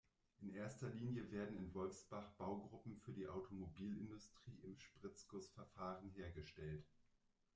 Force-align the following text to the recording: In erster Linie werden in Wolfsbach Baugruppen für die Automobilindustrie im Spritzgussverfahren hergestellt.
In 0.41 0.51
erster 0.55 0.89
Linie 0.89 1.31
werden 1.31 1.59
in 1.59 1.75
Wolfsbach 1.75 2.29
Baugruppen 2.39 2.97
für 2.97 3.11
die 3.13 3.27
Automobilindustrie 3.27 4.59
im 4.63 4.75
Spritzgussverfahren 4.79 6.09
hergestellt. 6.13 6.87